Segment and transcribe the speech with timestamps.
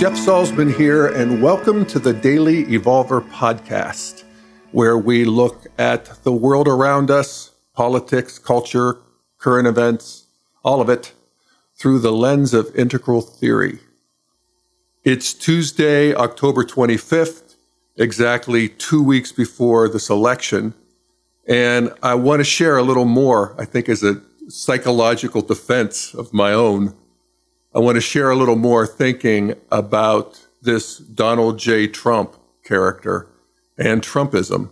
[0.00, 4.24] Jeff Salzman here, and welcome to the Daily Evolver podcast,
[4.72, 8.96] where we look at the world around us, politics, culture,
[9.36, 10.24] current events,
[10.64, 11.12] all of it,
[11.78, 13.78] through the lens of integral theory.
[15.04, 17.56] It's Tuesday, October 25th,
[17.98, 20.72] exactly two weeks before this election,
[21.46, 26.32] and I want to share a little more, I think, as a psychological defense of
[26.32, 26.96] my own
[27.72, 31.86] I want to share a little more thinking about this Donald J.
[31.86, 33.28] Trump character
[33.78, 34.70] and Trumpism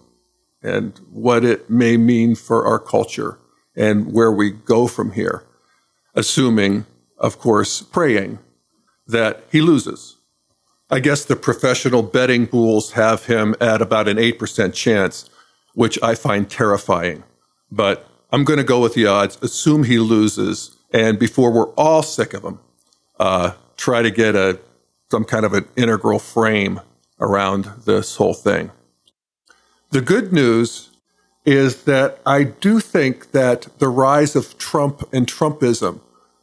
[0.63, 3.39] and what it may mean for our culture
[3.77, 5.45] and where we go from here,
[6.17, 8.41] assuming, of course, praying
[9.07, 10.17] that he loses.
[10.91, 15.31] I guess the professional betting pools have him at about an 8% chance,
[15.75, 17.23] which I find terrifying.
[17.71, 22.03] But I'm going to go with the odds, assume he loses, and before we're all
[22.03, 22.59] sick of him,
[23.19, 24.59] uh, try to get a
[25.11, 26.81] some kind of an integral frame
[27.21, 28.71] around this whole thing.
[29.91, 30.91] The good news
[31.47, 36.01] is that I do think that the rise of Trump and Trumpism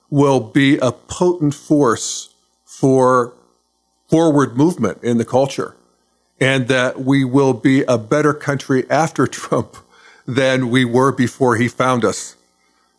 [0.10, 3.34] will be a potent force for
[4.10, 5.76] forward movement in the culture,
[6.40, 9.78] and that we will be a better country after Trump
[10.26, 12.36] than we were before he found us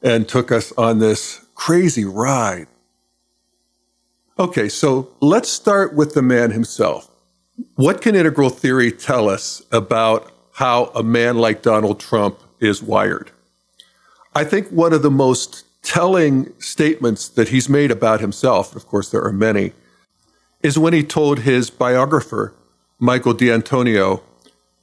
[0.01, 2.69] and took us on this crazy ride
[4.39, 7.11] Okay, so let's start with the man himself.
[7.77, 13.31] What can integral theory tell us about how a man like Donald Trump is wired?
[14.35, 19.09] I think one of the most telling statements that he's made about himself, of course,
[19.11, 19.73] there are many,
[20.63, 22.53] is when he told his biographer,
[22.99, 24.23] Michael D'Antonio,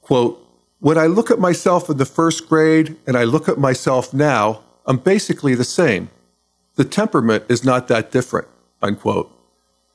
[0.00, 0.44] quote,
[0.80, 4.62] When I look at myself in the first grade and I look at myself now,
[4.84, 6.10] I'm basically the same.
[6.74, 8.48] The temperament is not that different,
[8.82, 9.30] unquote.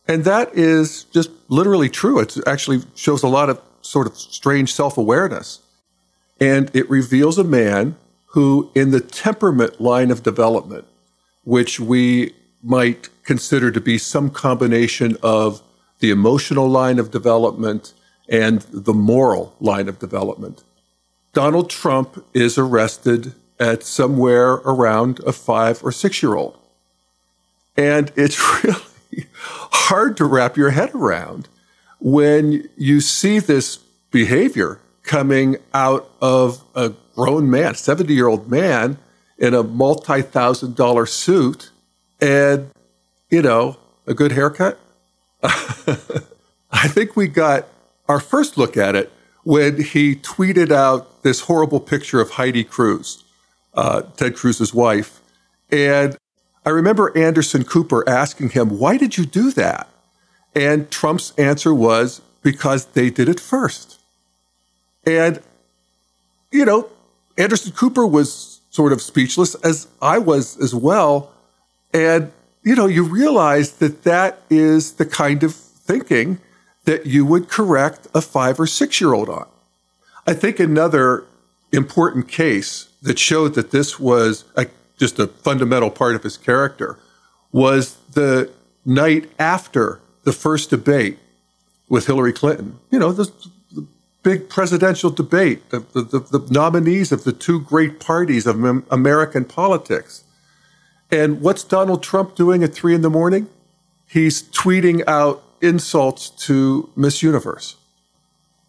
[0.10, 2.20] And that is just literally true.
[2.20, 5.60] It actually shows a lot of sort of strange self awareness.
[6.42, 7.96] And it reveals a man
[8.32, 10.86] who, in the temperament line of development,
[11.44, 15.62] which we might consider to be some combination of
[16.00, 17.94] the emotional line of development
[18.28, 20.64] and the moral line of development.
[21.34, 26.58] Donald Trump is arrested at somewhere around a five or six year old.
[27.78, 28.82] And it's really
[29.34, 31.48] hard to wrap your head around
[32.00, 33.78] when you see this
[34.12, 38.98] behavior coming out of a grown man, 70 year old man
[39.38, 41.72] in a multi thousand dollar suit
[42.22, 42.70] and,
[43.30, 44.80] you know, a good haircut.
[45.44, 47.68] I think we got
[48.08, 49.12] our first look at it
[49.44, 53.24] when he tweeted out this horrible picture of Heidi Cruz,
[53.74, 55.22] uh, Ted Cruz's wife.
[55.72, 56.18] And
[56.70, 59.90] I remember Anderson Cooper asking him, Why did you do that?
[60.54, 64.00] And Trump's answer was, Because they did it first.
[65.04, 65.42] And,
[66.52, 66.92] you know,
[67.40, 71.32] Anderson Cooper was sort of speechless, as I was as well.
[71.92, 72.32] And,
[72.62, 76.40] you know, you realize that that is the kind of thinking
[76.86, 79.48] that you would correct a five or six year old on.
[80.28, 81.24] I think another
[81.72, 84.68] important case that showed that this was a
[85.00, 87.00] just a fundamental part of his character,
[87.52, 88.52] was the
[88.86, 91.18] night after the first debate
[91.88, 92.78] with Hillary Clinton.
[92.92, 93.32] You know, the,
[93.72, 93.88] the
[94.22, 100.24] big presidential debate, the, the, the, nominees of the two great parties of American politics.
[101.10, 103.50] And what's Donald Trump doing at three in the morning?
[104.06, 107.76] He's tweeting out insults to Miss Universe.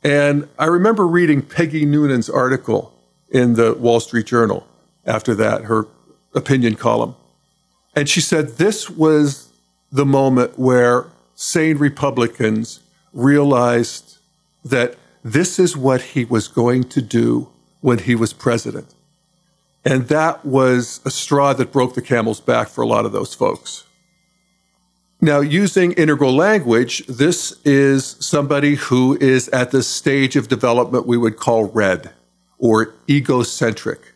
[0.03, 2.95] And I remember reading Peggy Noonan's article
[3.29, 4.67] in the Wall Street Journal
[5.05, 5.87] after that, her
[6.35, 7.15] opinion column.
[7.95, 9.49] And she said this was
[9.91, 12.81] the moment where sane Republicans
[13.13, 14.19] realized
[14.65, 17.49] that this is what he was going to do
[17.81, 18.95] when he was president.
[19.85, 23.35] And that was a straw that broke the camel's back for a lot of those
[23.35, 23.85] folks.
[25.23, 31.19] Now, using integral language, this is somebody who is at the stage of development we
[31.19, 32.11] would call red
[32.59, 34.10] or egocentric.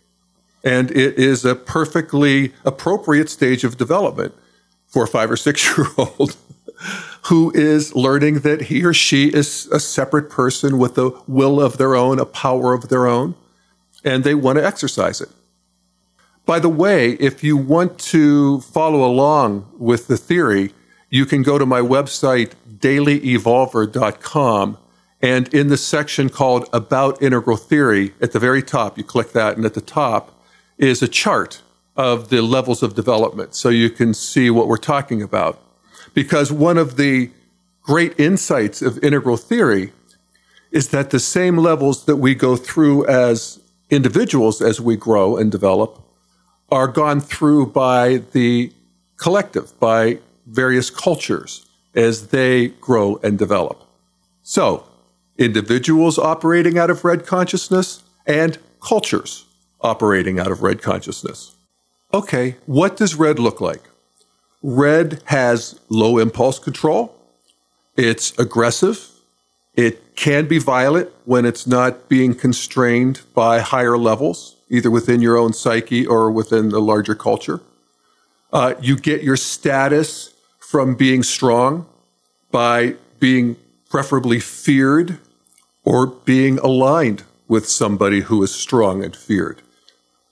[0.65, 4.35] And it is a perfectly appropriate stage of development
[4.87, 6.37] for a five or six year old
[7.27, 11.79] who is learning that he or she is a separate person with a will of
[11.79, 13.35] their own, a power of their own,
[14.05, 15.29] and they want to exercise it.
[16.47, 20.75] By the way, if you want to follow along with the theory,
[21.09, 24.79] you can go to my website, dailyevolver.com,
[25.23, 29.57] and in the section called About Integral Theory, at the very top, you click that,
[29.57, 30.39] and at the top,
[30.79, 31.63] is a chart
[31.97, 35.61] of the levels of development so you can see what we're talking about.
[36.13, 37.31] Because one of the
[37.83, 39.93] great insights of integral theory
[40.73, 43.61] is that the same levels that we go through as
[43.91, 46.01] individuals as we grow and develop
[46.73, 48.73] are gone through by the
[49.17, 53.85] collective, by various cultures as they grow and develop.
[54.43, 54.89] So,
[55.39, 59.44] individuals operating out of red consciousness and cultures
[59.85, 61.55] operating out of red consciousness.
[62.13, 63.83] Okay, what does red look like?
[64.63, 67.15] Red has low impulse control.
[67.97, 69.11] It's aggressive.
[69.75, 75.37] It can be violent when it's not being constrained by higher levels, either within your
[75.37, 77.61] own psyche or within the larger culture.
[78.53, 81.87] Uh, you get your status from being strong
[82.51, 83.57] by being
[83.91, 85.19] preferably feared
[85.85, 89.61] or being aligned with somebody who is strong and feared.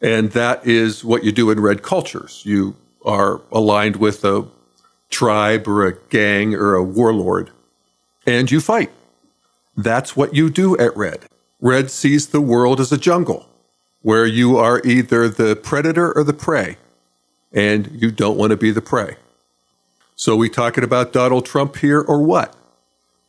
[0.03, 2.43] And that is what you do in red cultures.
[2.45, 4.47] You are aligned with a
[5.11, 7.51] tribe or a gang or a warlord,
[8.27, 8.91] and you fight.
[9.77, 11.27] That's what you do at red.
[11.61, 13.47] Red sees the world as a jungle
[14.01, 16.77] where you are either the predator or the prey,
[17.53, 19.17] and you don't want to be the prey.
[20.17, 22.57] So, we talking about Donald Trump here or what?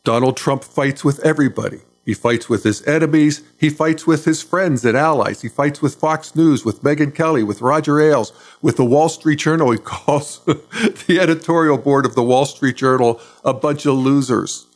[0.02, 1.80] Donald Trump fights with everybody.
[2.04, 3.42] He fights with his enemies.
[3.58, 5.40] He fights with his friends and allies.
[5.40, 9.38] He fights with Fox News, with Megyn Kelly, with Roger Ailes, with the Wall Street
[9.38, 9.70] Journal.
[9.70, 14.66] He calls the editorial board of the Wall Street Journal a bunch of losers.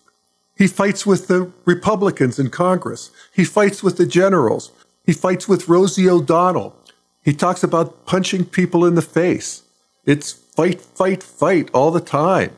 [0.56, 3.10] He fights with the Republicans in Congress.
[3.32, 4.72] He fights with the generals.
[5.04, 6.74] He fights with Rosie O'Donnell.
[7.22, 9.62] He talks about punching people in the face.
[10.04, 12.56] It's fight, fight, fight all the time.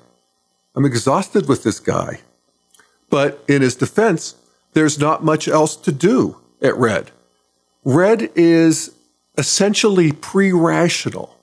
[0.77, 2.21] I'm exhausted with this guy.
[3.11, 4.37] But in his defense,
[4.73, 7.11] there's not much else to do at Red.
[7.85, 8.95] Red is
[9.39, 11.37] essentially pre rational.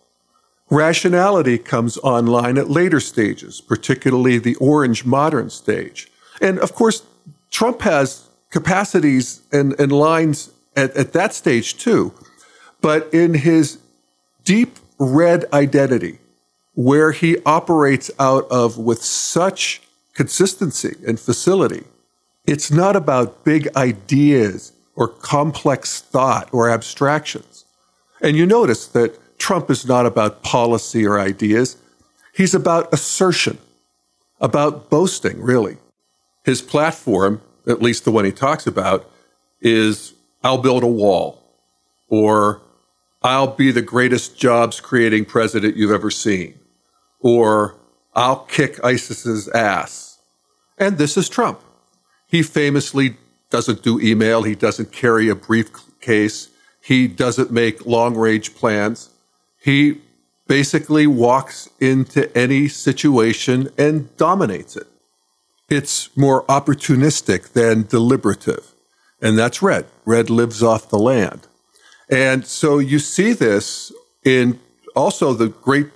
[0.69, 6.11] Rationality comes online at later stages, particularly the orange modern stage.
[6.41, 7.03] And of course,
[7.51, 12.13] Trump has capacities and, and lines at, at that stage too.
[12.81, 13.79] But in his
[14.43, 16.19] deep red identity,
[16.73, 19.81] where he operates out of with such
[20.13, 21.85] consistency and facility,
[22.47, 27.65] it's not about big ideas or complex thought or abstractions.
[28.21, 31.77] And you notice that Trump is not about policy or ideas.
[32.33, 33.59] He's about assertion,
[34.39, 35.77] about boasting, really.
[36.45, 39.09] His platform, at least the one he talks about,
[39.61, 40.13] is
[40.43, 41.43] I'll build a wall
[42.07, 42.61] or
[43.21, 46.57] I'll be the greatest jobs creating president you've ever seen
[47.19, 47.75] or
[48.15, 50.19] I'll kick ISIS's ass.
[50.77, 51.59] And this is Trump.
[52.27, 53.15] He famously
[53.49, 54.43] doesn't do email.
[54.43, 56.49] He doesn't carry a briefcase.
[56.81, 59.09] He doesn't make long range plans.
[59.59, 60.01] He
[60.47, 64.87] basically walks into any situation and dominates it.
[65.69, 68.73] It's more opportunistic than deliberative.
[69.21, 69.85] And that's red.
[70.05, 71.47] Red lives off the land.
[72.09, 73.91] And so you see this
[74.23, 74.59] in
[74.95, 75.87] also the great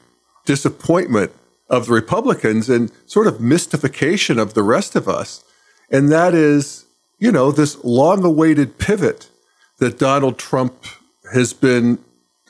[0.46, 1.32] disappointment
[1.70, 5.44] of the Republicans and sort of mystification of the rest of us
[5.92, 6.86] and that is,
[7.20, 9.30] you know, this long awaited pivot
[9.80, 10.86] that Donald Trump
[11.34, 12.00] has been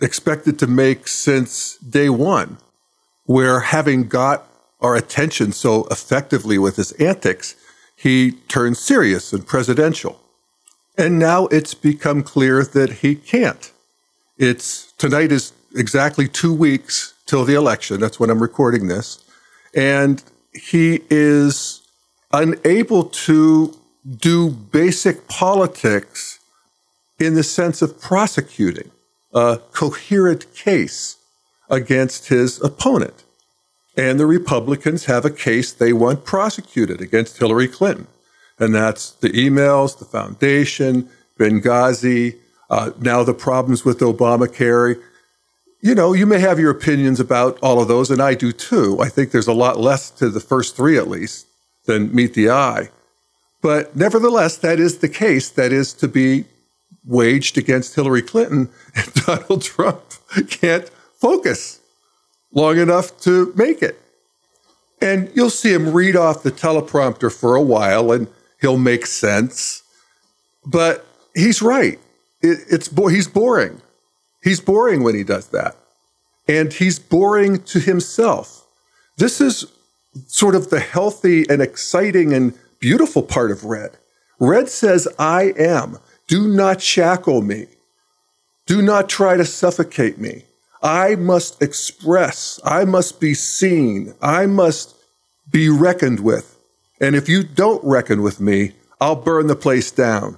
[0.01, 2.57] expected to make since day one,
[3.25, 4.47] where having got
[4.79, 7.55] our attention so effectively with his antics,
[7.95, 10.19] he turned serious and presidential.
[10.97, 13.71] And now it's become clear that he can't.
[14.37, 17.99] It's tonight is exactly two weeks till the election.
[17.99, 19.23] That's when I'm recording this.
[19.73, 20.23] And
[20.53, 21.80] he is
[22.33, 23.77] unable to
[24.17, 26.39] do basic politics
[27.19, 28.91] in the sense of prosecuting
[29.33, 31.17] a coherent case
[31.69, 33.23] against his opponent.
[33.95, 38.07] And the Republicans have a case they want prosecuted against Hillary Clinton.
[38.59, 41.09] And that's the emails, the foundation,
[41.39, 42.37] Benghazi,
[42.69, 45.01] uh, now the problems with Obamacare.
[45.81, 48.99] You know, you may have your opinions about all of those, and I do too.
[49.01, 51.47] I think there's a lot less to the first three, at least,
[51.85, 52.89] than meet the eye.
[53.61, 56.45] But nevertheless, that is the case that is to be
[57.05, 60.01] waged against Hillary Clinton, and Donald Trump
[60.49, 61.79] can't focus
[62.51, 63.99] long enough to make it.
[65.01, 68.27] And you'll see him read off the teleprompter for a while and
[68.59, 69.81] he'll make sense.
[70.65, 71.99] But he's right.
[72.41, 73.81] It, it's bo- he's boring.
[74.43, 75.75] He's boring when he does that.
[76.47, 78.67] And he's boring to himself.
[79.17, 79.65] This is
[80.27, 83.97] sort of the healthy and exciting and beautiful part of red.
[84.39, 85.99] Red says, I am.
[86.27, 87.67] Do not shackle me.
[88.65, 90.45] Do not try to suffocate me.
[90.81, 92.59] I must express.
[92.63, 94.13] I must be seen.
[94.21, 94.95] I must
[95.49, 96.57] be reckoned with.
[96.99, 100.37] And if you don't reckon with me, I'll burn the place down.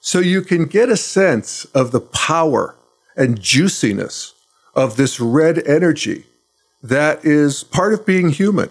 [0.00, 2.76] So you can get a sense of the power
[3.16, 4.34] and juiciness
[4.74, 6.26] of this red energy
[6.82, 8.70] that is part of being human.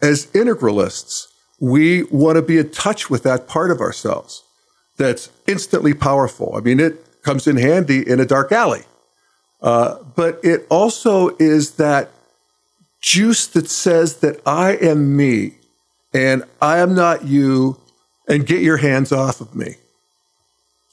[0.00, 1.26] As integralists,
[1.60, 4.44] we want to be in touch with that part of ourselves
[4.96, 6.54] that's instantly powerful.
[6.56, 8.82] I mean, it comes in handy in a dark alley.
[9.60, 12.10] Uh, but it also is that
[13.00, 15.54] juice that says that I am me
[16.12, 17.78] and I am not you,
[18.28, 19.76] and get your hands off of me.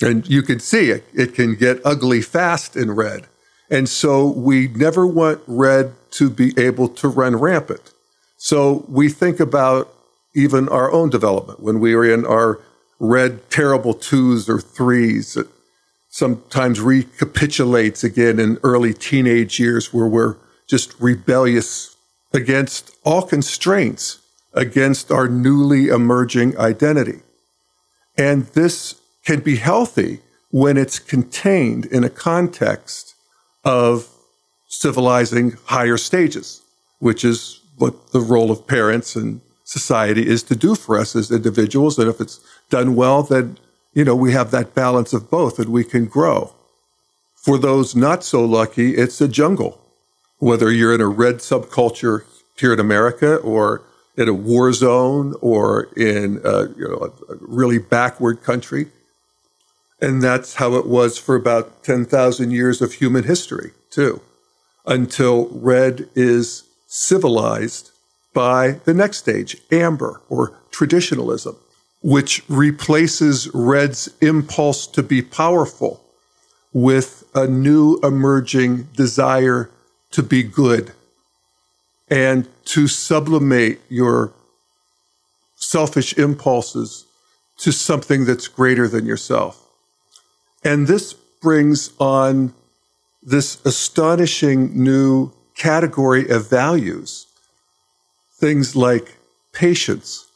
[0.02, 3.28] And you can see it, it can get ugly fast in red.
[3.75, 7.94] And so we never want red to be able to run rampant.
[8.38, 9.94] So we think about
[10.34, 12.62] even our own development when we are in our
[13.00, 15.36] red terrible twos or threes.
[15.36, 15.48] It
[16.08, 20.38] sometimes recapitulates again in early teenage years where we're
[20.70, 21.98] just rebellious
[22.34, 24.20] against all constraints,
[24.53, 27.20] against our newly emerging identity.
[28.17, 33.14] And this can be healthy when it's contained in a context
[33.65, 34.07] of
[34.67, 36.62] civilizing higher stages,
[37.00, 41.31] which is what the role of parents and society is to do for us as
[41.31, 41.98] individuals.
[41.98, 43.57] And if it's done well, then,
[43.93, 46.53] you know, we have that balance of both and we can grow.
[47.36, 49.81] For those not so lucky, it's a jungle.
[50.39, 52.24] Whether you're in a red subculture
[52.57, 53.81] here in America or
[54.17, 58.88] in a war zone or in a, you know, a really backward country.
[60.02, 64.22] And that's how it was for about 10,000 years of human history, too,
[64.86, 67.92] until red is civilized
[68.34, 71.56] by the next stage, amber or traditionalism,
[72.02, 76.02] which replaces red's impulse to be powerful
[76.74, 79.70] with a new emerging desire
[80.12, 80.92] to be good
[82.10, 84.34] and to sublimate your
[85.56, 87.06] selfish impulses
[87.58, 89.64] to something that's greater than yourself.
[90.65, 92.53] And this brings on
[93.24, 97.27] this astonishing new category of values.
[98.38, 99.15] Things like
[99.53, 100.27] patience,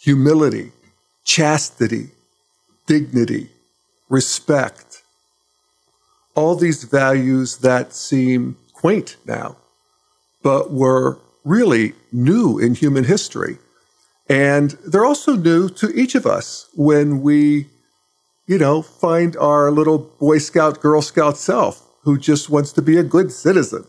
[0.00, 0.70] humility,
[1.24, 2.10] chastity,
[2.86, 3.50] dignity,
[4.08, 5.02] respect.
[6.36, 9.56] All these values that seem quaint now
[10.42, 13.58] but were really new in human history.
[14.28, 17.68] And they're also new to each of us when we,
[18.48, 22.96] you know, find our little Boy Scout, Girl Scout self who just wants to be
[22.96, 23.84] a good citizen.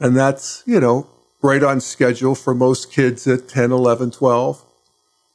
[0.00, 1.06] And that's, you know,
[1.42, 4.64] right on schedule for most kids at 10, 11, 12,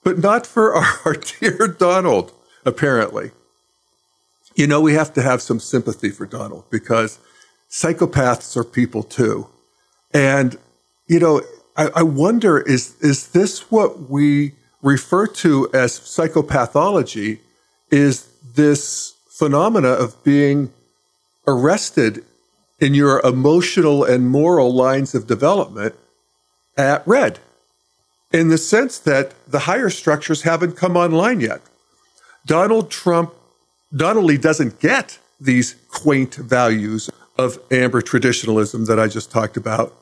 [0.04, 0.74] but not for
[1.06, 2.34] our, dear Donald,
[2.66, 3.30] apparently.
[4.56, 7.20] You know, we have to have some sympathy for Donald because
[7.70, 9.48] psychopaths are people too.
[10.14, 10.58] And,
[11.08, 11.44] you know,
[11.78, 17.40] I, I wonder is, is this what we refer to as psychopathology?
[17.94, 20.74] Is this phenomena of being
[21.46, 22.26] arrested
[22.80, 25.94] in your emotional and moral lines of development
[26.76, 27.38] at red
[28.32, 31.62] in the sense that the higher structures haven't come online yet.
[32.48, 33.32] Donald Trump
[33.92, 39.94] not only doesn't get these quaint values of amber traditionalism that I just talked about,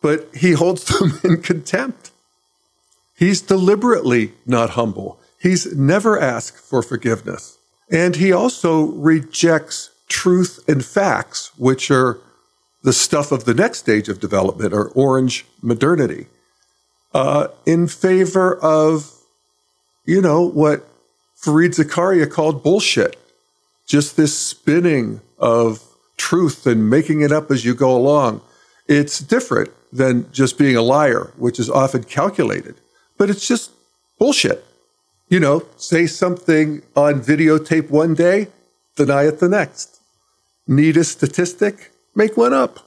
[0.00, 2.12] but he holds them in contempt.
[3.14, 5.20] He's deliberately not humble.
[5.40, 7.58] He's never asked for forgiveness.
[7.90, 12.18] And he also rejects truth and facts, which are
[12.82, 16.26] the stuff of the next stage of development or orange modernity,
[17.14, 19.12] uh, in favor of,
[20.04, 20.88] you know, what
[21.40, 23.16] Fareed Zakaria called bullshit.
[23.86, 25.82] Just this spinning of
[26.16, 28.40] truth and making it up as you go along.
[28.88, 32.74] It's different than just being a liar, which is often calculated.
[33.16, 33.70] But it's just
[34.18, 34.64] bullshit.
[35.28, 38.48] You know, say something on videotape one day,
[38.94, 40.00] deny it the next.
[40.68, 41.92] Need a statistic?
[42.14, 42.78] Make one up.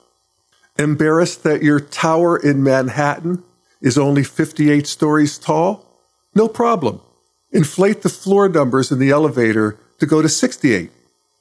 [0.78, 3.44] Embarrassed that your tower in Manhattan
[3.82, 5.86] is only 58 stories tall?
[6.34, 7.02] No problem.
[7.52, 10.92] Inflate the floor numbers in the elevator to go to 68.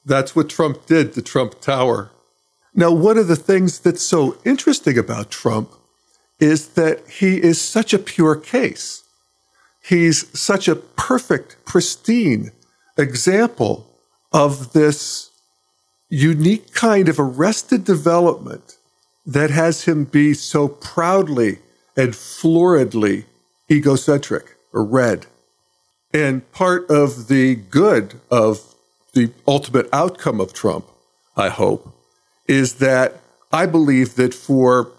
[0.05, 2.11] That's what Trump did to Trump Tower.
[2.73, 5.71] Now, one of the things that's so interesting about Trump
[6.39, 9.03] is that he is such a pure case.
[9.89, 12.51] He's such a perfect, pristine
[12.95, 13.87] example
[14.31, 15.31] of this
[16.09, 18.77] unique kind of arrested development
[19.25, 21.57] that has him be so proudly
[21.97, 23.25] and floridly
[23.71, 25.25] egocentric or red.
[26.13, 28.75] And part of the good of
[29.13, 30.85] the ultimate outcome of Trump,
[31.35, 31.95] I hope,
[32.47, 34.91] is that I believe that for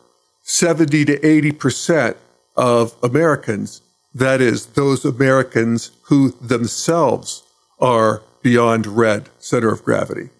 [0.42, 2.16] 70 to 80%
[2.56, 3.82] of Americans,
[4.14, 7.44] That is, those Americans who themselves
[7.80, 10.30] are beyond red center of gravity.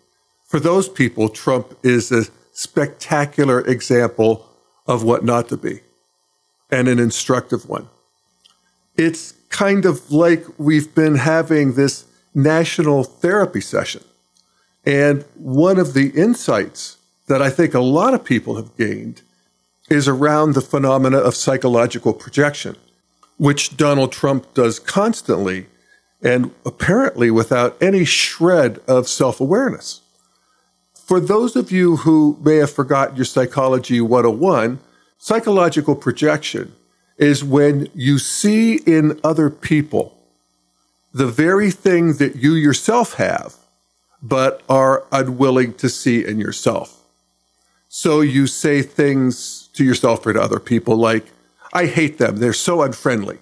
[0.45, 4.49] For those people, Trump is a spectacular example
[4.87, 5.81] of what not to be
[6.71, 7.89] and an instructive one.
[8.97, 14.03] It's kind of like we've been having this national therapy session.
[14.85, 16.97] And one of the insights
[17.29, 19.23] that I think a lot of people have gained
[19.89, 22.77] is around the phenomena of psychological projection,
[23.41, 25.65] which Donald Trump does constantly
[26.23, 30.03] and apparently without any shred of self awareness.
[30.93, 34.79] For those of you who may have forgotten your Psychology 101,
[35.17, 36.75] psychological projection
[37.17, 40.19] is when you see in other people
[41.15, 43.55] the very thing that you yourself have,
[44.23, 47.07] but are unwilling to see in yourself.
[47.89, 51.25] So you say things to yourself or to other people like,
[51.73, 53.39] I hate them, they're so unfriendly.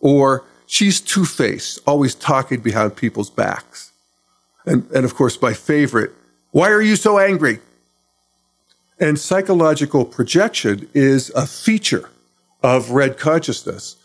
[0.00, 3.92] Or, she's two faced, always talking behind people's backs.
[4.66, 6.12] And, and of course, my favorite,
[6.50, 7.60] why are you so angry?
[8.98, 12.10] And psychological projection is a feature
[12.62, 13.96] of red consciousness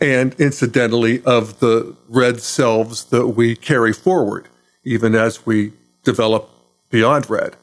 [0.00, 4.48] and incidentally of the red selves that we carry forward,
[4.84, 5.72] even as we
[6.04, 6.48] develop
[6.90, 7.56] beyond red.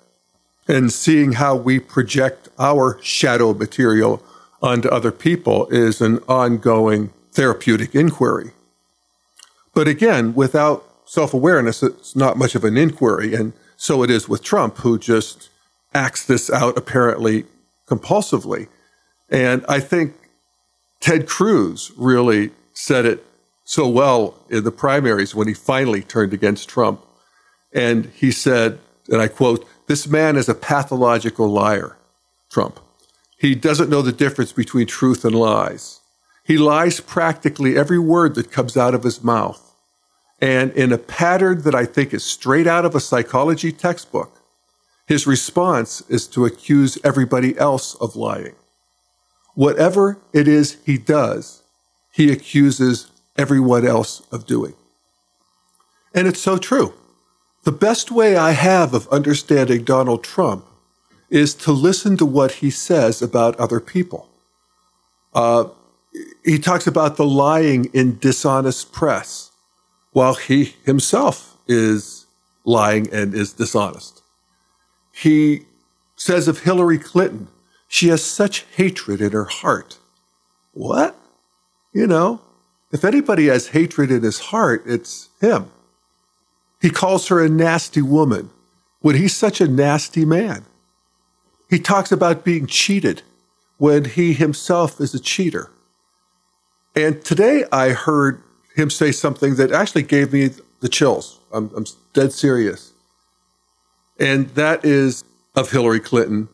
[0.67, 4.22] And seeing how we project our shadow material
[4.61, 8.51] onto other people is an ongoing therapeutic inquiry.
[9.73, 13.33] But again, without self awareness, it's not much of an inquiry.
[13.35, 15.49] And so it is with Trump, who just
[15.93, 17.45] acts this out apparently
[17.87, 18.67] compulsively.
[19.29, 20.15] And I think
[20.99, 23.23] Ted Cruz really said it
[23.65, 27.01] so well in the primaries when he finally turned against Trump.
[27.73, 31.97] And he said, and I quote, this man is a pathological liar,
[32.49, 32.79] Trump.
[33.37, 36.01] He doesn't know the difference between truth and lies.
[36.43, 39.63] He lies practically every word that comes out of his mouth.
[40.39, 44.39] And in a pattern that I think is straight out of a psychology textbook,
[45.07, 48.55] his response is to accuse everybody else of lying.
[49.55, 51.63] Whatever it is he does,
[52.11, 54.73] he accuses everyone else of doing.
[56.13, 56.93] And it's so true.
[57.63, 60.65] The best way I have of understanding Donald Trump
[61.29, 64.29] is to listen to what he says about other people.
[65.33, 65.66] Uh,
[66.44, 69.51] he talks about the lying in dishonest press
[70.11, 72.25] while he himself is
[72.63, 74.22] lying and is dishonest.
[75.11, 75.66] He
[76.16, 77.48] says of Hillary Clinton,
[77.87, 79.98] she has such hatred in her heart.
[80.74, 81.16] What?
[81.94, 82.42] You know,
[82.92, 85.72] if anybody has hatred in his heart, it's him.
[86.81, 88.50] He calls her a nasty woman
[89.01, 90.66] when he's such a nasty man.
[91.70, 93.22] He talks about being cheated
[93.77, 95.72] when he himself is a cheater.
[96.96, 98.42] And today I heard
[98.75, 101.40] him say something that actually gave me the chills.
[101.51, 102.94] I'm, I'm dead serious.
[104.20, 105.24] And that is
[105.56, 106.50] of Hillary Clinton.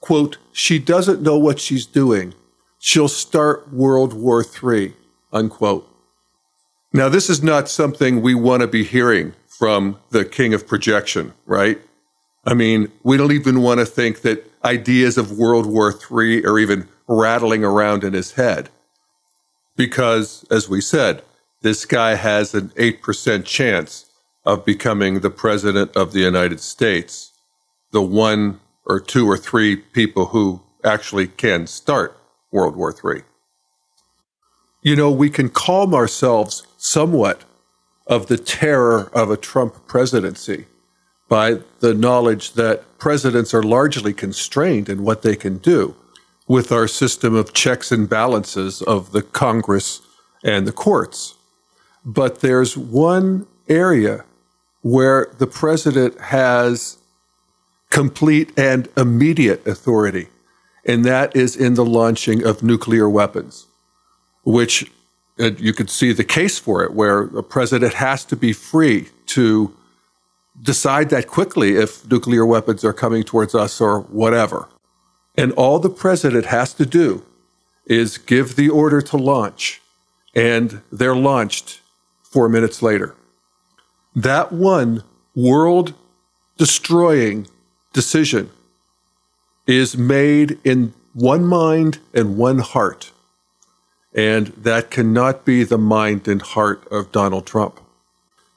[0.00, 2.34] Quote, she doesn't know what she's doing.
[2.78, 4.94] She'll start World War III,
[5.32, 5.88] unquote.
[6.92, 11.34] Now, this is not something we want to be hearing from the king of projection,
[11.46, 11.80] right?
[12.48, 16.58] I mean, we don't even want to think that ideas of World War III are
[16.58, 18.70] even rattling around in his head
[19.76, 21.22] because, as we said,
[21.60, 24.06] this guy has an 8% chance
[24.46, 27.34] of becoming the president of the United States,
[27.90, 32.18] the one or two or three people who actually can start
[32.50, 33.24] World War III.
[34.80, 37.44] You know, we can calm ourselves somewhat
[38.06, 40.64] of the terror of a Trump presidency
[41.28, 45.94] by the knowledge that presidents are largely constrained in what they can do
[46.46, 50.00] with our system of checks and balances of the Congress
[50.42, 51.34] and the courts.
[52.04, 54.24] But there's one area
[54.80, 56.96] where the president has
[57.90, 60.28] complete and immediate authority,
[60.86, 63.66] and that is in the launching of nuclear weapons,
[64.44, 64.90] which
[65.38, 69.08] uh, you could see the case for it, where a president has to be free
[69.26, 69.74] to
[70.62, 74.68] decide that quickly if nuclear weapons are coming towards us or whatever.
[75.36, 77.24] And all the president has to do
[77.86, 79.80] is give the order to launch,
[80.34, 81.80] and they're launched
[82.22, 83.14] four minutes later.
[84.14, 85.94] That one world
[86.56, 87.46] destroying
[87.92, 88.50] decision
[89.66, 93.12] is made in one mind and one heart.
[94.14, 97.80] And that cannot be the mind and heart of Donald Trump.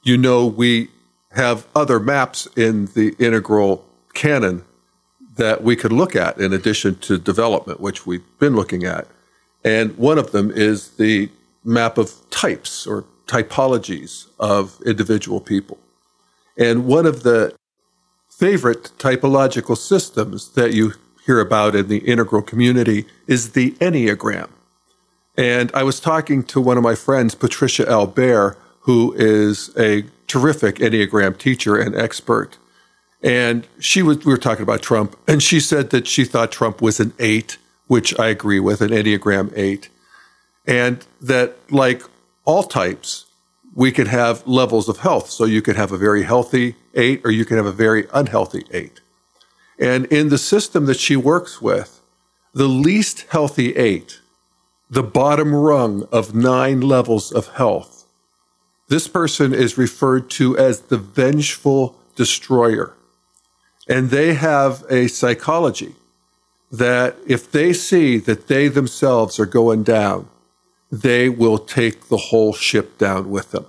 [0.04, 0.90] You know, we
[1.34, 4.64] have other maps in the integral canon
[5.36, 9.08] that we could look at in addition to development, which we've been looking at.
[9.64, 11.30] And one of them is the
[11.64, 15.78] map of types or typologies of individual people.
[16.58, 17.56] And one of the
[18.30, 20.94] favorite typological systems that you
[21.26, 24.50] hear about in the integral community is the Enneagram.
[25.38, 30.76] And I was talking to one of my friends, Patricia Albert, who is a terrific
[30.78, 32.58] Enneagram teacher and expert.
[33.22, 36.82] And she was, we were talking about Trump, and she said that she thought Trump
[36.82, 39.90] was an eight, which I agree with, an Enneagram eight.
[40.66, 42.02] And that, like
[42.46, 43.26] all types,
[43.76, 45.30] we could have levels of health.
[45.30, 48.66] So you could have a very healthy eight, or you could have a very unhealthy
[48.72, 49.02] eight.
[49.78, 52.02] And in the system that she works with,
[52.54, 54.20] the least healthy eight,
[54.90, 58.01] the bottom rung of nine levels of health,
[58.92, 62.94] this person is referred to as the vengeful destroyer.
[63.88, 65.96] And they have a psychology
[66.70, 70.28] that if they see that they themselves are going down,
[70.92, 73.66] they will take the whole ship down with them.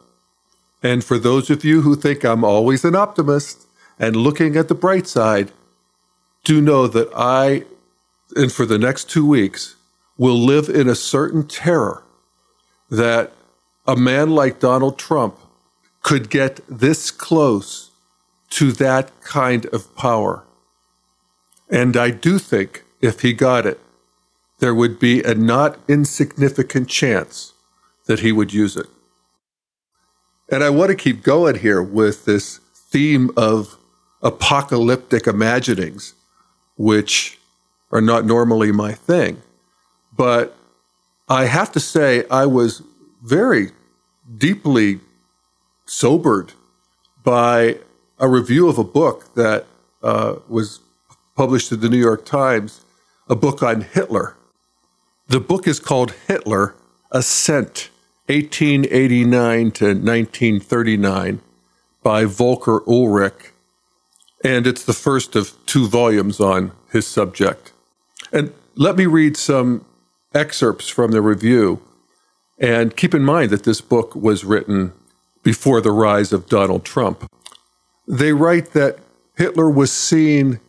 [0.83, 3.69] And for those of you who think I'm always an optimist
[4.01, 5.53] and looking at the bright side,
[6.43, 7.63] do know that I,
[8.35, 9.77] and for the next two weeks,
[10.19, 12.03] will live in a certain terror
[12.91, 13.33] that
[13.87, 15.39] a man like Donald Trump
[16.03, 17.91] could get this close
[18.51, 20.45] to that kind of power.
[21.71, 23.81] And I do think if he got it,
[24.59, 27.55] there would be a not insignificant chance
[28.07, 28.87] that he would use it.
[30.51, 33.79] And I want to keep going here with this theme of
[34.23, 36.15] apocalyptic imaginings,
[36.77, 37.39] which
[37.91, 39.43] are not normally my thing.
[40.15, 40.57] But
[41.29, 42.83] I have to say, I was
[43.23, 43.71] very
[44.39, 45.01] deeply
[45.87, 46.53] sobered
[47.25, 47.79] by
[48.19, 49.67] a review of a book that
[50.03, 50.81] uh, was
[51.37, 52.85] published in the New York Times,
[53.29, 54.37] a book on Hitler.
[55.29, 56.75] The book is called Hitler
[57.11, 57.91] Ascent,
[58.27, 61.41] 1889 to 1939,
[62.03, 63.51] by Volker Ullrich.
[64.45, 67.73] And it's the first of two volumes on his subject.
[68.33, 69.85] And let me read some
[70.35, 71.81] excerpts from the review.
[72.63, 74.93] And keep in mind that this book was written
[75.43, 77.29] before the rise of Donald Trump.
[78.07, 79.01] They write that
[79.37, 80.61] Hitler was seen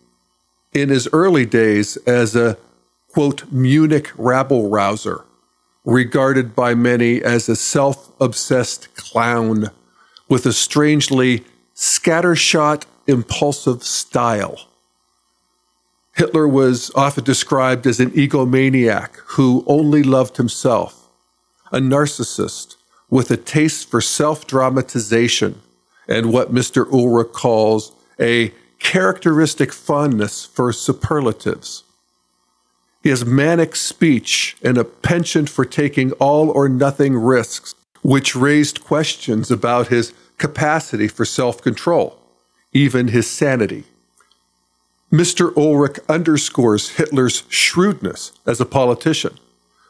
[0.73, 2.57] in his early days as a,
[3.13, 5.23] quote, Munich rabble rouser,
[5.85, 9.69] regarded by many as a self obsessed clown
[10.27, 11.43] with a strangely
[11.75, 14.67] scattershot, impulsive style.
[16.15, 21.02] Hitler was often described as an egomaniac who only loved himself,
[21.73, 22.77] a narcissist
[23.09, 25.61] with a taste for self dramatization
[26.07, 26.85] and what Mr.
[26.85, 31.83] Ullrich calls a characteristic fondness for superlatives.
[33.01, 38.83] He has manic speech and a penchant for taking all or nothing risks, which raised
[38.83, 42.17] questions about his capacity for self control,
[42.71, 43.83] even his sanity.
[45.11, 45.53] Mr.
[45.53, 49.37] Ullrich underscores Hitler's shrewdness as a politician,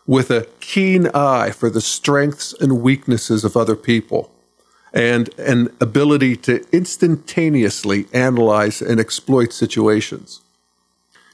[0.05, 4.31] with a keen eye for the strengths and weaknesses of other people
[4.93, 10.41] and an ability to instantaneously analyze and exploit situations.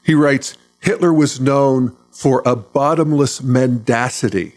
[0.02, 4.54] He writes Hitler was known for a bottomless mendacity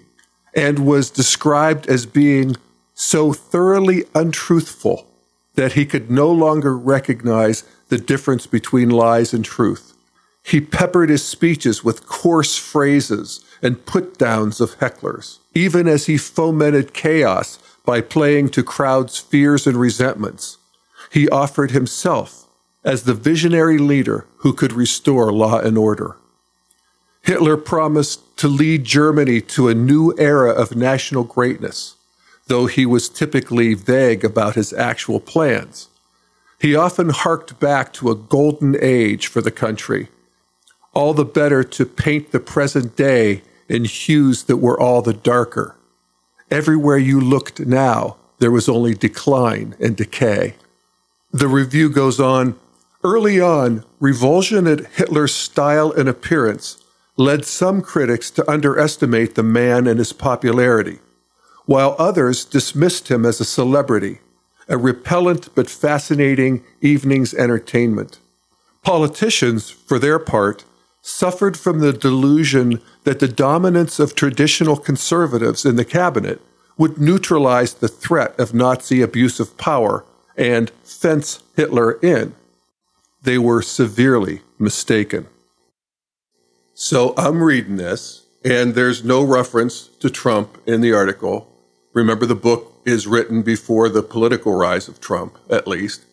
[0.55, 2.55] and was described as being
[2.93, 5.07] so thoroughly untruthful
[5.55, 9.92] that he could no longer recognize the difference between lies and truth.
[10.43, 16.17] He peppered his speeches with coarse phrases and put downs of hecklers, even as he
[16.17, 20.57] fomented chaos by playing to crowds' fears and resentments.
[21.11, 22.47] He offered himself
[22.83, 26.17] as the visionary leader who could restore law and order.
[27.21, 31.95] Hitler promised to lead Germany to a new era of national greatness,
[32.47, 35.87] though he was typically vague about his actual plans.
[36.59, 40.09] He often harked back to a golden age for the country,
[40.93, 45.75] all the better to paint the present day in hues that were all the darker.
[46.51, 50.55] Everywhere you looked now, there was only decline and decay.
[51.31, 52.59] The review goes on
[53.05, 56.77] Early on, revulsion at Hitler's style and appearance
[57.17, 60.99] led some critics to underestimate the man and his popularity,
[61.65, 64.19] while others dismissed him as a celebrity,
[64.69, 68.19] a repellent but fascinating evening's entertainment.
[68.83, 70.63] Politicians, for their part,
[71.03, 76.41] suffered from the delusion that the dominance of traditional conservatives in the cabinet
[76.77, 80.05] would neutralize the threat of Nazi abuse of power
[80.37, 82.33] and fence Hitler in.
[83.21, 85.27] They were severely mistaken.
[86.73, 91.47] So I'm reading this, And there's no reference to Trump in the article.
[91.93, 96.03] Remember, the book is written before the political rise of Trump, at least.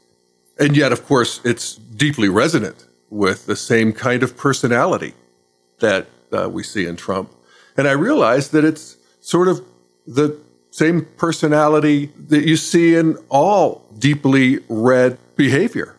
[0.57, 5.15] And yet, of course, it's deeply resonant with the same kind of personality
[5.81, 7.33] that uh, we see in Trump.
[7.77, 9.65] And I realized that it's sort of
[10.07, 10.39] the
[10.71, 15.97] same personality that you see in all deeply red behavior.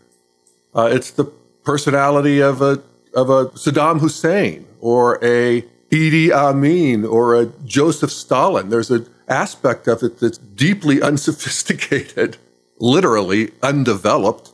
[0.74, 1.26] Uh, it's the
[1.64, 2.82] personality of a
[3.14, 8.70] of a Saddam Hussein or a Idi Amin or a Joseph Stalin.
[8.70, 12.38] There's an aspect of it that's deeply unsophisticated,
[12.80, 14.54] literally undeveloped,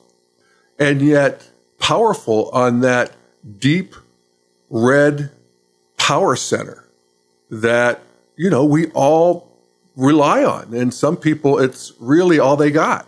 [0.80, 1.47] and yet
[1.80, 3.12] powerful on that
[3.60, 3.96] deep
[4.70, 5.32] red
[5.98, 6.86] power center
[7.50, 8.02] that,
[8.36, 9.52] you know, we all
[9.96, 10.74] rely on.
[10.74, 13.08] And some people, it's really all they got.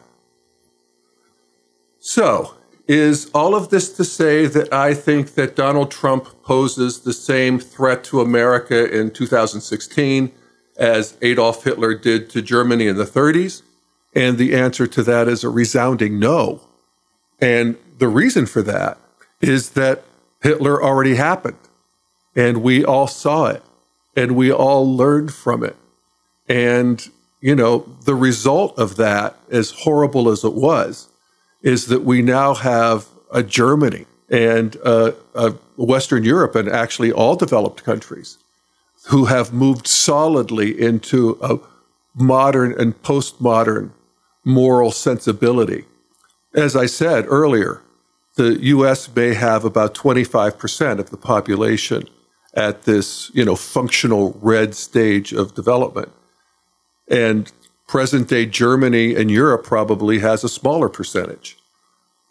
[1.99, 2.55] So,
[2.87, 7.59] is all of this to say that I think that Donald Trump poses the same
[7.59, 10.31] threat to America in 2016
[10.77, 13.61] as Adolf Hitler did to Germany in the 30s?
[14.15, 16.61] And the answer to that is a resounding no.
[17.39, 18.97] And the reason for that
[19.41, 20.03] is that
[20.41, 21.57] Hitler already happened
[22.35, 23.63] and we all saw it
[24.15, 25.75] and we all learned from it.
[26.47, 27.07] And,
[27.41, 31.09] you know, the result of that, as horrible as it was,
[31.61, 37.35] is that we now have a Germany and a, a Western Europe and actually all
[37.35, 38.37] developed countries
[39.07, 41.59] who have moved solidly into a
[42.15, 43.91] modern and postmodern
[44.43, 45.85] moral sensibility.
[46.53, 47.81] As I said earlier,
[48.39, 52.07] the US may have about 25% of the population
[52.53, 56.11] at this, you know, functional red stage of development.
[57.09, 57.51] And
[57.89, 61.57] Present day Germany and Europe probably has a smaller percentage.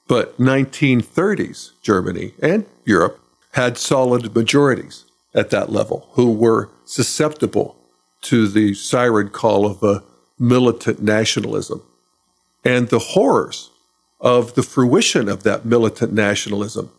[0.07, 3.21] But 1930s Germany and Europe
[3.55, 7.77] had solid majorities at that level who were susceptible
[8.23, 10.05] to the siren call of a
[10.39, 11.83] militant nationalism.
[12.65, 13.71] And the horrors
[14.21, 16.91] of the fruition of that militant nationalism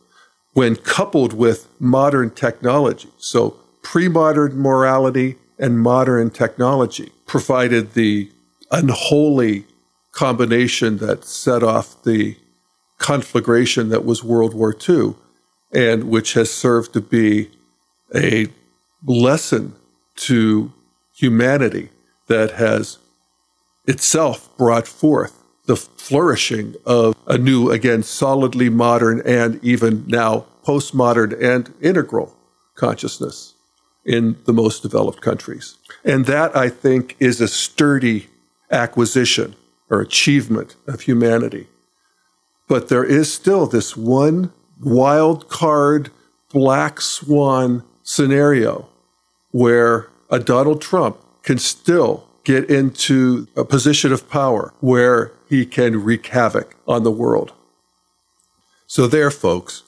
[0.54, 3.10] when coupled with modern technology.
[3.18, 8.32] So, pre modern morality and modern technology provided the
[8.72, 9.66] unholy
[10.12, 12.36] combination that set off the
[12.98, 15.16] conflagration that was World War II,
[15.72, 17.50] and which has served to be
[18.14, 18.48] a
[19.06, 19.74] lesson
[20.16, 20.72] to
[21.16, 21.90] humanity
[22.28, 22.98] that has
[23.86, 25.39] itself brought forth
[25.70, 32.36] the flourishing of a new, again, solidly modern and even now postmodern and integral
[32.74, 33.54] consciousness
[34.04, 35.78] in the most developed countries.
[36.04, 38.30] And that, I think, is a sturdy
[38.72, 39.56] acquisition
[39.92, 41.68] or achievement of humanity.
[42.68, 44.52] But there is still this one
[44.82, 46.10] wild card,
[46.52, 48.90] black swan scenario
[49.52, 56.04] where a Donald Trump can still get into a position of power where he can
[56.04, 57.54] wreak havoc on the world.
[58.88, 59.84] So, there, folks,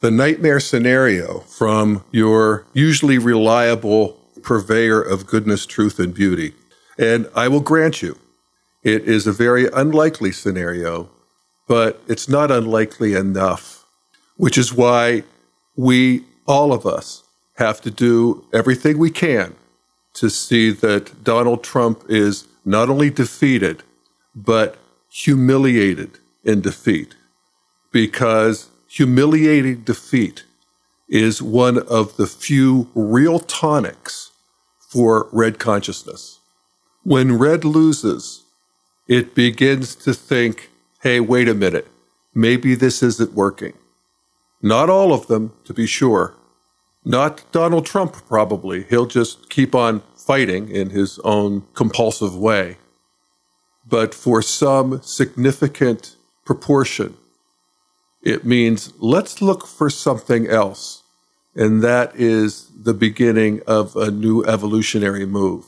[0.00, 6.54] the nightmare scenario from your usually reliable purveyor of goodness, truth, and beauty.
[6.98, 8.18] And I will grant you,
[8.82, 11.08] it is a very unlikely scenario,
[11.68, 13.86] but it's not unlikely enough,
[14.36, 15.22] which is why
[15.76, 17.22] we, all of us,
[17.56, 19.54] have to do everything we can
[20.14, 23.82] to see that Donald Trump is not only defeated,
[24.34, 24.78] but
[25.10, 27.14] humiliated in defeat.
[27.90, 30.44] Because humiliating defeat
[31.08, 34.30] is one of the few real tonics
[34.78, 36.38] for red consciousness.
[37.02, 38.42] When red loses,
[39.08, 40.70] it begins to think,
[41.02, 41.88] hey, wait a minute,
[42.34, 43.74] maybe this isn't working.
[44.62, 46.34] Not all of them, to be sure.
[47.04, 48.84] Not Donald Trump, probably.
[48.84, 52.76] He'll just keep on fighting in his own compulsive way.
[53.86, 57.16] But for some significant proportion,
[58.22, 61.02] it means let's look for something else.
[61.56, 65.66] And that is the beginning of a new evolutionary move.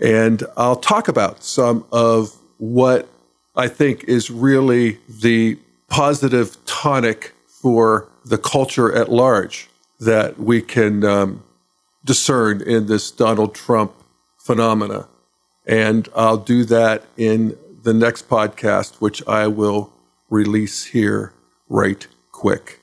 [0.00, 3.08] And I'll talk about some of what
[3.54, 9.68] I think is really the positive tonic for the culture at large
[10.04, 11.42] that we can um,
[12.04, 13.92] discern in this Donald Trump
[14.38, 15.08] phenomena.
[15.66, 19.92] And I'll do that in the next podcast, which I will
[20.30, 21.32] release here
[21.68, 22.80] right quick.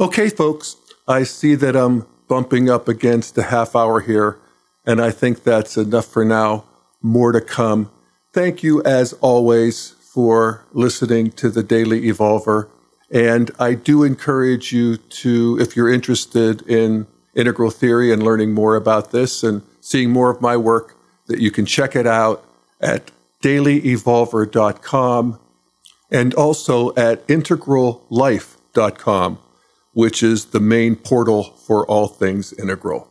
[0.00, 4.38] Okay, folks, I see that I'm bumping up against a half hour here.
[4.86, 6.64] And I think that's enough for now.
[7.00, 7.90] More to come.
[8.32, 12.68] Thank you, as always, for listening to the Daily Evolver.
[13.14, 18.74] And I do encourage you to, if you're interested in integral theory and learning more
[18.74, 20.96] about this and seeing more of my work,
[21.28, 22.44] that you can check it out
[22.80, 25.38] at dailyevolver.com
[26.10, 29.38] and also at integrallife.com,
[29.92, 33.08] which is the main portal for all things integral.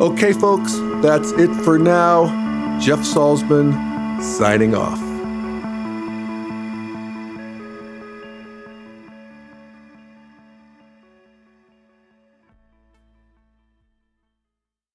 [0.00, 2.78] Okay, folks, that's it for now.
[2.78, 5.07] Jeff Salzman signing off.